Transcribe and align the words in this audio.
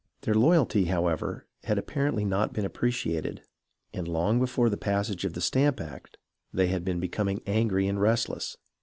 Their 0.21 0.33
loyalty, 0.33 0.85
however, 0.85 1.45
had 1.65 1.77
apparently 1.77 2.25
not 2.25 2.53
been 2.53 2.65
appreciated, 2.65 3.43
and 3.93 4.07
long 4.07 4.39
before 4.39 4.67
the 4.67 4.75
passage 4.75 5.25
of 5.25 5.33
the 5.33 5.41
Stamp 5.41 5.79
Act 5.79 6.17
they 6.51 6.69
had 6.69 6.83
been 6.83 6.99
becoming 6.99 7.39
angry 7.45 7.87
and 7.87 8.01
rest 8.01 8.27
less. 8.27 8.57